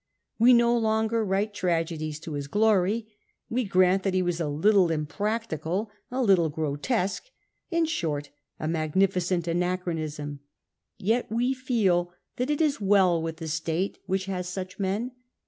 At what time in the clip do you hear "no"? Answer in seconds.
0.53-0.75